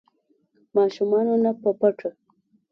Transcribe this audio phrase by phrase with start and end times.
[0.75, 2.09] ماشومانو نه په پټه